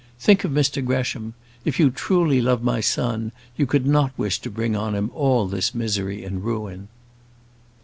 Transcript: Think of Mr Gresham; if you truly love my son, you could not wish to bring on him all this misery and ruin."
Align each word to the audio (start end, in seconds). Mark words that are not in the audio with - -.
Think 0.19 0.43
of 0.43 0.49
Mr 0.51 0.83
Gresham; 0.83 1.35
if 1.63 1.79
you 1.79 1.91
truly 1.91 2.41
love 2.41 2.63
my 2.63 2.79
son, 2.81 3.31
you 3.55 3.67
could 3.67 3.85
not 3.85 4.17
wish 4.17 4.39
to 4.39 4.49
bring 4.49 4.75
on 4.75 4.95
him 4.95 5.11
all 5.13 5.47
this 5.47 5.75
misery 5.75 6.23
and 6.25 6.43
ruin." 6.43 6.87